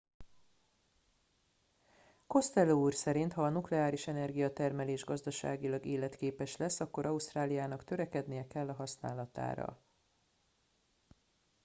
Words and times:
costello 2.27 2.73
úr 2.73 2.93
szerint 2.93 3.33
ha 3.33 3.43
a 3.43 3.49
nukleáris 3.49 4.07
energiatermelés 4.07 5.03
gazdaságilag 5.03 5.85
életképes 5.85 6.57
lesz 6.57 6.79
akkor 6.79 7.05
ausztráliának 7.05 7.83
törekednie 7.83 8.47
kell 8.47 8.69
a 8.69 8.73
használatára 8.73 9.81